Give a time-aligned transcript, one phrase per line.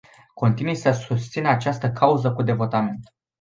[0.33, 2.99] Continui să susțin această cauză cu devotament.